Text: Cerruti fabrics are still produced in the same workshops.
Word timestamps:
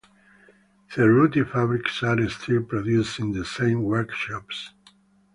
Cerruti 0.89 1.43
fabrics 1.47 2.01
are 2.01 2.27
still 2.27 2.63
produced 2.63 3.19
in 3.19 3.33
the 3.33 3.45
same 3.45 3.83
workshops. 3.83 4.71